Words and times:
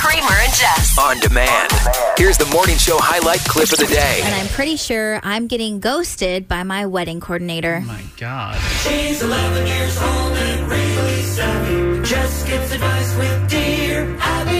Kramer 0.00 0.32
and 0.32 0.54
Jess. 0.54 0.98
On 0.98 1.18
demand. 1.20 1.70
Here's 2.16 2.38
the 2.38 2.46
morning 2.46 2.78
show 2.78 2.96
highlight 2.98 3.40
clip 3.40 3.70
of 3.70 3.78
the 3.78 3.86
day. 3.86 4.20
And 4.24 4.34
I'm 4.34 4.48
pretty 4.48 4.76
sure 4.76 5.20
I'm 5.22 5.46
getting 5.46 5.78
ghosted 5.78 6.48
by 6.48 6.62
my 6.62 6.86
wedding 6.86 7.20
coordinator. 7.20 7.82
Oh 7.82 7.86
my 7.86 8.02
God. 8.16 8.58
She's 8.82 9.22
11 9.22 9.66
years 9.66 10.00
old 10.00 10.32
and 10.32 10.70
really 10.70 11.22
savvy. 11.22 12.02
Jess 12.08 12.48
gets 12.48 12.72
advice 12.72 13.16
with 13.18 13.50
Dear 13.50 14.16
Abby. 14.20 14.59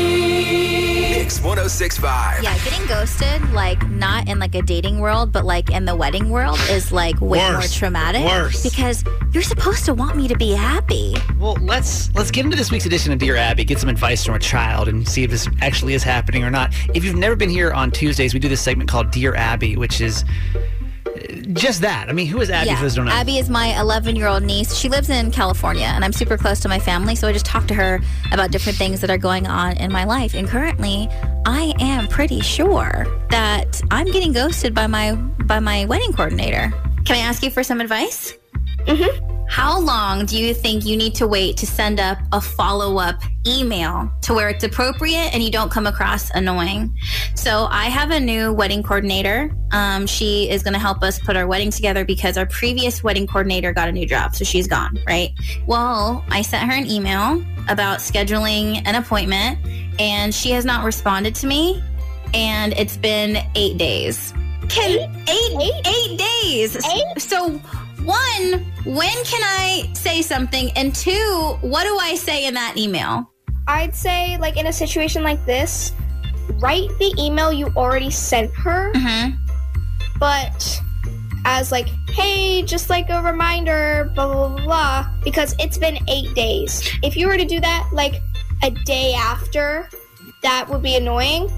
Mix 1.30 1.44
1065. 1.44 2.42
Yeah, 2.42 2.58
getting 2.64 2.84
ghosted, 2.88 3.52
like 3.52 3.88
not 3.88 4.28
in 4.28 4.40
like 4.40 4.56
a 4.56 4.62
dating 4.62 4.98
world, 4.98 5.30
but 5.30 5.44
like 5.44 5.70
in 5.70 5.84
the 5.84 5.94
wedding 5.94 6.28
world, 6.28 6.58
is 6.70 6.90
like 6.90 7.20
way 7.20 7.38
more 7.52 7.62
traumatic. 7.62 8.24
Worse. 8.24 8.64
Because 8.64 9.04
you're 9.32 9.44
supposed 9.44 9.84
to 9.84 9.94
want 9.94 10.16
me 10.16 10.26
to 10.26 10.36
be 10.36 10.50
happy. 10.50 11.14
Well, 11.38 11.56
let's 11.60 12.12
let's 12.16 12.32
get 12.32 12.46
into 12.46 12.56
this 12.56 12.72
week's 12.72 12.86
edition 12.86 13.12
of 13.12 13.20
Dear 13.20 13.36
Abby, 13.36 13.62
get 13.62 13.78
some 13.78 13.88
advice 13.88 14.24
from 14.24 14.34
a 14.34 14.40
child, 14.40 14.88
and 14.88 15.08
see 15.08 15.22
if 15.22 15.30
this 15.30 15.48
actually 15.60 15.94
is 15.94 16.02
happening 16.02 16.42
or 16.42 16.50
not. 16.50 16.74
If 16.94 17.04
you've 17.04 17.14
never 17.14 17.36
been 17.36 17.48
here 17.48 17.70
on 17.70 17.92
Tuesdays, 17.92 18.34
we 18.34 18.40
do 18.40 18.48
this 18.48 18.60
segment 18.60 18.90
called 18.90 19.12
Dear 19.12 19.36
Abby, 19.36 19.76
which 19.76 20.00
is 20.00 20.24
just 21.52 21.82
that. 21.82 22.08
I 22.08 22.12
mean, 22.12 22.26
who 22.26 22.40
is 22.40 22.50
Abby? 22.50 22.74
For 22.74 22.82
those 22.82 22.94
don't 22.94 23.06
know. 23.06 23.12
Abby 23.12 23.38
is 23.38 23.50
my 23.50 23.78
11 23.80 24.16
year 24.16 24.26
old 24.26 24.42
niece. 24.42 24.74
She 24.74 24.88
lives 24.88 25.10
in 25.10 25.30
California, 25.30 25.86
and 25.86 26.04
I'm 26.04 26.12
super 26.12 26.36
close 26.36 26.60
to 26.60 26.68
my 26.68 26.78
family. 26.78 27.14
So 27.14 27.28
I 27.28 27.32
just 27.32 27.46
talk 27.46 27.66
to 27.68 27.74
her 27.74 28.00
about 28.32 28.50
different 28.50 28.78
things 28.78 29.00
that 29.00 29.10
are 29.10 29.18
going 29.18 29.46
on 29.46 29.76
in 29.76 29.92
my 29.92 30.04
life. 30.04 30.34
And 30.34 30.48
currently, 30.48 31.08
I 31.46 31.74
am 31.80 32.08
pretty 32.08 32.40
sure 32.40 33.06
that 33.30 33.80
I'm 33.90 34.06
getting 34.06 34.32
ghosted 34.32 34.74
by 34.74 34.86
my 34.86 35.14
by 35.14 35.60
my 35.60 35.84
wedding 35.86 36.12
coordinator. 36.12 36.72
Can 37.04 37.16
I 37.16 37.20
ask 37.20 37.42
you 37.42 37.50
for 37.50 37.62
some 37.62 37.80
advice? 37.80 38.34
Mm-hmm. 38.86 39.29
How 39.50 39.80
long 39.80 40.26
do 40.26 40.38
you 40.38 40.54
think 40.54 40.86
you 40.86 40.96
need 40.96 41.16
to 41.16 41.26
wait 41.26 41.56
to 41.56 41.66
send 41.66 41.98
up 41.98 42.18
a 42.30 42.40
follow 42.40 42.98
up 42.98 43.20
email 43.44 44.08
to 44.22 44.32
where 44.32 44.48
it's 44.48 44.62
appropriate 44.62 45.34
and 45.34 45.42
you 45.42 45.50
don't 45.50 45.72
come 45.72 45.88
across 45.88 46.30
annoying? 46.30 46.96
So 47.34 47.66
I 47.68 47.86
have 47.86 48.12
a 48.12 48.20
new 48.20 48.52
wedding 48.52 48.84
coordinator. 48.84 49.52
Um, 49.72 50.06
she 50.06 50.48
is 50.48 50.62
going 50.62 50.74
to 50.74 50.78
help 50.78 51.02
us 51.02 51.18
put 51.18 51.36
our 51.36 51.48
wedding 51.48 51.72
together 51.72 52.04
because 52.04 52.38
our 52.38 52.46
previous 52.46 53.02
wedding 53.02 53.26
coordinator 53.26 53.72
got 53.72 53.88
a 53.88 53.92
new 53.92 54.06
job, 54.06 54.36
so 54.36 54.44
she's 54.44 54.68
gone. 54.68 54.96
Right. 55.04 55.32
Well, 55.66 56.24
I 56.28 56.42
sent 56.42 56.70
her 56.70 56.76
an 56.76 56.88
email 56.88 57.44
about 57.68 57.98
scheduling 57.98 58.80
an 58.86 58.94
appointment, 58.94 59.58
and 59.98 60.32
she 60.32 60.52
has 60.52 60.64
not 60.64 60.84
responded 60.84 61.34
to 61.34 61.48
me. 61.48 61.82
And 62.34 62.72
it's 62.74 62.96
been 62.96 63.44
eight 63.56 63.78
days. 63.78 64.32
Can 64.68 65.10
eight 65.28 65.82
eight 65.84 66.18
days? 66.44 66.78
So 67.18 67.60
one, 68.10 68.64
when 68.84 69.24
can 69.24 69.42
I 69.44 69.90
say 69.94 70.22
something? 70.22 70.70
And 70.76 70.94
two, 70.94 71.56
what 71.60 71.84
do 71.84 71.96
I 71.98 72.14
say 72.14 72.46
in 72.46 72.54
that 72.54 72.76
email? 72.76 73.30
I'd 73.68 73.94
say, 73.94 74.36
like, 74.38 74.56
in 74.56 74.66
a 74.66 74.72
situation 74.72 75.22
like 75.22 75.44
this, 75.46 75.92
write 76.58 76.88
the 76.98 77.14
email 77.18 77.52
you 77.52 77.66
already 77.76 78.10
sent 78.10 78.50
her, 78.54 78.92
Mm-hmm. 78.94 79.36
but 80.18 80.80
as, 81.44 81.70
like, 81.72 81.88
hey, 82.10 82.62
just 82.62 82.90
like 82.90 83.08
a 83.10 83.22
reminder, 83.22 84.10
blah, 84.14 84.26
blah, 84.32 84.48
blah, 84.48 84.64
blah, 84.64 85.10
because 85.24 85.54
it's 85.58 85.78
been 85.78 85.98
eight 86.08 86.34
days. 86.34 86.88
If 87.02 87.16
you 87.16 87.28
were 87.28 87.36
to 87.36 87.44
do 87.46 87.60
that, 87.60 87.88
like, 87.92 88.14
a 88.62 88.70
day 88.84 89.14
after, 89.14 89.88
that 90.42 90.68
would 90.68 90.82
be 90.82 90.96
annoying. 90.96 91.48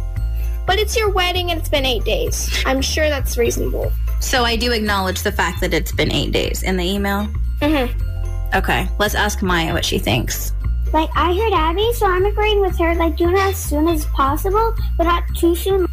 But 0.67 0.79
it's 0.79 0.97
your 0.97 1.11
wedding 1.11 1.51
and 1.51 1.59
it's 1.59 1.69
been 1.69 1.85
eight 1.85 2.05
days. 2.05 2.63
I'm 2.65 2.81
sure 2.81 3.09
that's 3.09 3.37
reasonable. 3.37 3.91
So 4.23 4.45
I 4.45 4.57
do 4.57 4.73
acknowledge 4.73 5.23
the 5.23 5.33
fact 5.33 5.61
that 5.61 5.75
it's 5.75 5.93
been 5.93 6.13
eight 6.13 6.33
days 6.33 6.63
in 6.63 6.77
the 6.77 6.85
email. 6.85 7.27
Mm-hmm. 7.61 8.57
Okay, 8.57 8.89
let's 8.99 9.15
ask 9.15 9.43
Maya 9.43 9.75
what 9.75 9.85
she 9.85 9.99
thinks. 9.99 10.55
Like 10.93 11.11
I 11.15 11.35
heard 11.35 11.53
Abby, 11.53 11.93
so 11.95 12.07
I'm 12.07 12.25
agreeing 12.25 12.61
with 12.61 12.79
her. 12.79 12.95
Like 12.95 13.17
doing 13.17 13.37
it 13.37 13.41
as 13.41 13.57
soon 13.57 13.89
as 13.89 14.07
possible, 14.07 14.75
but 14.97 15.05
not 15.05 15.25
too 15.35 15.55
soon. 15.57 15.87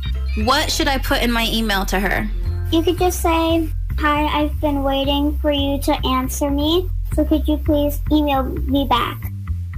What 0.43 0.71
should 0.71 0.87
I 0.87 0.99
put 0.99 1.21
in 1.23 1.31
my 1.31 1.49
email 1.51 1.85
to 1.87 1.99
her? 1.99 2.29
You 2.71 2.83
could 2.83 2.99
just 2.99 3.21
say, 3.21 3.67
"Hi, 3.97 4.25
I've 4.25 4.61
been 4.61 4.83
waiting 4.83 5.37
for 5.39 5.51
you 5.51 5.81
to 5.81 6.05
answer 6.05 6.49
me. 6.49 6.89
So 7.15 7.25
could 7.25 7.47
you 7.47 7.57
please 7.57 7.99
email 8.11 8.43
me 8.43 8.85
back?" 8.87 9.17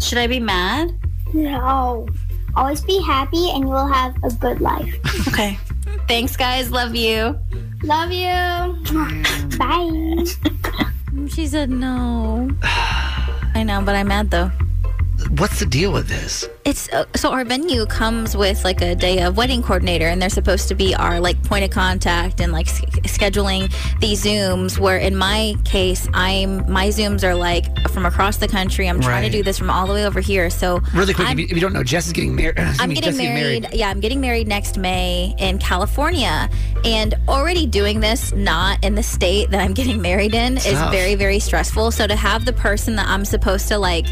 Should 0.01 0.17
I 0.17 0.27
be 0.27 0.39
mad? 0.39 0.93
No. 1.33 2.07
Always 2.55 2.81
be 2.81 3.01
happy, 3.01 3.49
and 3.51 3.63
you 3.63 3.69
will 3.69 3.87
have 3.87 4.13
a 4.23 4.29
good 4.29 4.59
life. 4.59 4.93
Okay. 5.29 5.57
Thanks, 6.07 6.35
guys. 6.35 6.71
Love 6.71 6.95
you. 6.95 7.39
Love 7.83 8.11
you. 8.11 9.57
Bye. 9.57 10.25
She 11.27 11.45
said 11.45 11.69
no. 11.69 12.49
I 13.53 13.63
know, 13.63 13.81
but 13.83 13.95
I'm 13.95 14.07
mad 14.07 14.31
though. 14.31 14.49
What's 15.29 15.59
the 15.59 15.65
deal 15.65 15.91
with 15.93 16.07
this? 16.07 16.47
It's 16.65 16.89
uh, 16.91 17.05
so 17.15 17.31
our 17.31 17.43
venue 17.45 17.85
comes 17.85 18.35
with 18.35 18.63
like 18.63 18.81
a 18.81 18.95
day 18.95 19.21
of 19.21 19.37
wedding 19.37 19.61
coordinator, 19.61 20.07
and 20.07 20.21
they're 20.21 20.29
supposed 20.29 20.67
to 20.69 20.75
be 20.75 20.93
our 20.95 21.19
like 21.19 21.41
point 21.43 21.63
of 21.63 21.69
contact 21.71 22.39
and 22.41 22.51
like 22.51 22.67
s- 22.67 22.81
scheduling 23.05 23.71
these 23.99 24.23
zooms. 24.23 24.77
Where 24.79 24.97
in 24.97 25.15
my 25.15 25.55
case, 25.63 26.07
I'm 26.13 26.69
my 26.71 26.87
zooms 26.87 27.23
are 27.23 27.35
like 27.35 27.65
from 27.89 28.05
across 28.05 28.37
the 28.37 28.47
country. 28.47 28.87
I'm 28.89 28.99
trying 28.99 29.21
Right. 29.23 29.31
to 29.31 29.37
do 29.37 29.43
this 29.43 29.57
from 29.57 29.69
all 29.69 29.87
the 29.87 29.93
way 29.93 30.05
over 30.05 30.19
here. 30.21 30.49
So 30.49 30.79
Really 30.93 31.13
quick, 31.13 31.25
if 31.25 31.29
I'm- 31.29 31.39
you, 31.39 31.45
if 31.45 31.51
you 31.53 31.59
don't 31.61 31.73
know, 31.73 31.83
Jess 31.83 32.07
is 32.07 32.13
getting 32.13 32.35
married. 32.35 32.57
I'm 32.57 32.89
getting 32.89 33.17
married, 33.17 33.67
Yeah, 33.73 33.89
I'm 33.89 33.99
getting 33.99 34.21
married 34.21 34.47
next 34.47 34.77
May 34.77 35.35
in 35.37 35.57
California, 35.59 36.49
and 36.83 37.13
already 37.27 37.65
doing 37.67 37.99
this 37.99 38.31
not 38.33 38.83
in 38.83 38.95
the 38.95 39.03
state 39.03 39.49
that 39.51 39.59
I'm 39.61 39.73
getting 39.73 40.01
married 40.01 40.33
in 40.33 40.57
is 40.57 40.63
Tough. 40.65 40.91
very, 40.91 41.15
very 41.15 41.39
stressful. 41.39 41.91
So 41.91 42.07
to 42.07 42.15
have 42.15 42.45
the 42.45 42.53
person 42.53 42.95
that 42.97 43.07
I'm 43.07 43.25
supposed 43.25 43.67
to 43.69 43.77
like 43.77 44.07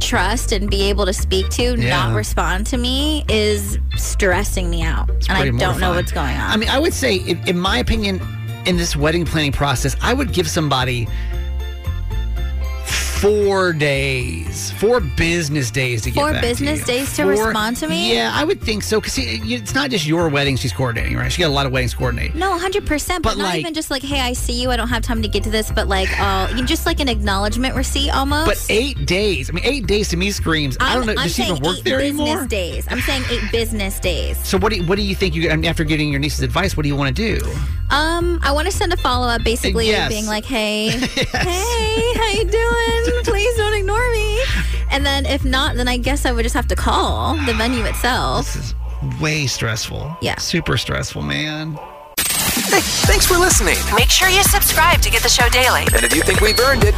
trust 0.00 0.52
and 0.52 0.70
be 0.70 0.82
able 0.88 1.06
to 1.06 1.12
speak 1.12 1.48
to 1.50 1.78
Yeah. 1.78 2.06
not 2.06 2.14
respond 2.14 2.66
to 2.68 2.76
me 2.76 3.24
is 3.28 3.78
stressing 3.96 4.70
me 4.70 4.82
out, 4.82 5.08
and 5.28 5.30
I 5.30 5.50
don't 5.50 5.80
know 5.80 5.90
what's 5.94 6.12
going 6.12 6.36
on. 6.36 6.50
I 6.50 6.56
mean, 6.56 6.68
I 6.68 6.78
would 6.78 6.94
say, 6.94 7.16
in, 7.16 7.38
in 7.48 7.58
my 7.58 7.78
opinion, 7.78 8.20
in 8.66 8.76
this 8.76 8.94
wedding 8.96 9.24
planning 9.24 9.52
process, 9.52 9.96
I 10.02 10.12
would 10.14 10.32
give 10.32 10.48
somebody 10.48 11.08
four 13.20 13.72
days, 13.72 14.70
four 14.72 15.00
business 15.00 15.70
days 15.72 16.02
to 16.02 16.10
get 16.10 16.20
Four 16.20 16.30
back 16.32 16.42
to 16.42 16.48
business 16.48 16.80
you. 16.80 16.84
days 16.86 17.16
to 17.16 17.22
Four- 17.22 17.32
respond 17.32 17.76
to 17.78 17.88
me? 17.88 18.14
Yeah, 18.14 18.30
I 18.32 18.44
would 18.44 18.60
think 18.60 18.82
so. 18.84 19.00
Because 19.00 19.18
it's 19.18 19.74
not 19.74 19.90
just 19.90 20.06
your 20.06 20.28
wedding 20.28 20.56
she's 20.56 20.72
coordinating, 20.72 21.16
right? 21.16 21.30
She 21.32 21.40
got 21.42 21.48
a 21.48 21.50
lot 21.52 21.66
of 21.66 21.72
weddings 21.72 21.92
to 21.92 21.96
coordinate. 21.98 22.34
no, 22.36 22.56
hundred 22.58 22.86
percent, 22.86 23.22
but, 23.24 23.30
But, 23.30 23.38
not 23.38 23.44
like- 23.48 23.60
even 23.60 23.74
just 23.74 23.90
like, 23.90 24.02
"Hey, 24.02 24.20
I 24.20 24.32
see 24.34 24.60
you. 24.62 24.70
I 24.70 24.76
don't 24.76 24.88
have 24.88 25.02
time 25.02 25.20
to 25.22 25.28
get 25.28 25.42
to 25.44 25.50
this," 25.50 25.70
but 25.72 25.88
like, 25.88 26.08
uh, 26.20 26.48
just 26.62 26.86
like 26.86 27.00
an 27.00 27.08
acknowledgement 27.08 27.74
receipt 27.74 28.10
almost. 28.10 28.46
But 28.46 28.64
eight 28.68 29.04
days. 29.06 29.50
I 29.50 29.52
mean, 29.52 29.64
eight 29.64 29.86
days 29.86 30.08
to 30.10 30.16
me 30.16 30.30
screams. 30.30 30.76
I 30.80 30.94
don't 30.94 31.06
know. 31.06 31.12
I'm 31.12 31.24
Does 31.24 31.34
she 31.34 31.42
even 31.42 31.60
work 31.62 31.78
eight 31.78 31.84
there 31.84 31.98
business 31.98 32.20
anymore? 32.28 32.46
days. 32.46 32.86
I'm 32.88 33.00
saying 33.00 33.24
eight 33.30 33.50
business 33.50 33.98
days. 33.98 34.38
So 34.46 34.58
what 34.58 34.70
do 34.72 34.78
you, 34.78 34.84
what 34.86 34.96
do 34.96 35.02
you 35.02 35.14
think 35.14 35.34
you 35.34 35.48
after 35.50 35.82
getting 35.84 36.10
your 36.10 36.20
niece's 36.20 36.42
advice? 36.42 36.76
What 36.76 36.84
do 36.84 36.88
you 36.88 36.96
want 36.96 37.14
to 37.16 37.38
do? 37.38 37.44
Um, 37.90 38.38
I 38.42 38.52
want 38.52 38.66
to 38.66 38.72
send 38.72 38.92
a 38.92 38.98
follow 38.98 39.26
up, 39.28 39.42
basically 39.44 39.88
Yes. 39.88 40.10
being 40.10 40.26
like, 40.26 40.44
"Hey, 40.44 40.88
hey, 40.90 42.12
how 42.14 42.28
you 42.28 42.44
doing? 42.44 42.57
And 44.98 45.06
then 45.06 45.26
if 45.26 45.44
not, 45.44 45.76
then 45.76 45.86
I 45.86 45.96
guess 45.96 46.26
I 46.26 46.32
would 46.32 46.42
just 46.42 46.56
have 46.56 46.66
to 46.66 46.74
call 46.74 47.36
the 47.46 47.54
venue 47.54 47.84
itself. 47.92 48.52
This 48.52 48.56
is 48.56 49.20
way 49.20 49.46
stressful. 49.46 50.16
Yeah. 50.20 50.34
super 50.38 50.76
stressful, 50.76 51.22
man. 51.22 51.74
Hey, 52.66 52.80
thanks 53.06 53.24
for 53.24 53.38
listening. 53.38 53.76
Make 53.94 54.10
sure 54.10 54.28
you 54.28 54.42
subscribe 54.42 55.00
to 55.02 55.08
get 55.08 55.22
the 55.22 55.28
show 55.28 55.48
daily. 55.50 55.82
And 55.94 56.02
if 56.02 56.16
you 56.16 56.22
think 56.22 56.40
we've 56.40 56.58
earned 56.58 56.82
it, 56.82 56.94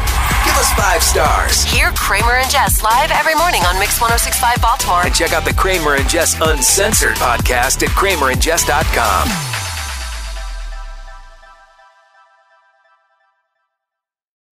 give 0.46 0.56
us 0.56 0.72
five 0.72 1.02
stars. 1.02 1.62
Hear 1.64 1.90
Kramer 1.90 2.36
and 2.40 2.50
Jess 2.50 2.82
live 2.82 3.10
every 3.10 3.34
morning 3.34 3.60
on 3.64 3.78
Mix 3.78 4.00
1065 4.00 4.62
Baltimore. 4.62 5.02
And 5.04 5.14
check 5.14 5.34
out 5.34 5.44
the 5.44 5.52
Kramer 5.52 5.96
and 5.96 6.08
Jess 6.08 6.40
Uncensored 6.40 7.16
podcast 7.16 7.82
at 7.82 7.90
kramerandjess.com. 7.90 9.59